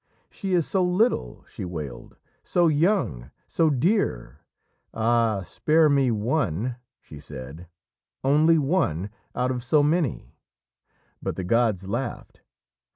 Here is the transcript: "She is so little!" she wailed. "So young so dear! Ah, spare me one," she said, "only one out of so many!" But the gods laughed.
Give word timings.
"She 0.31 0.53
is 0.55 0.67
so 0.67 0.83
little!" 0.83 1.45
she 1.47 1.63
wailed. 1.63 2.17
"So 2.41 2.65
young 2.69 3.29
so 3.45 3.69
dear! 3.69 4.39
Ah, 4.95 5.43
spare 5.43 5.89
me 5.89 6.09
one," 6.09 6.77
she 6.99 7.19
said, 7.19 7.67
"only 8.23 8.57
one 8.57 9.11
out 9.35 9.51
of 9.51 9.63
so 9.63 9.83
many!" 9.83 10.33
But 11.21 11.35
the 11.35 11.43
gods 11.43 11.87
laughed. 11.87 12.41